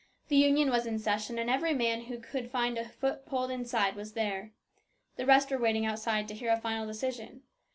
[0.29, 4.13] The Union was in session, and every man who could find a foothold inside was
[4.13, 4.51] there.
[5.15, 7.43] The rest were waiting outside to hear a final decision.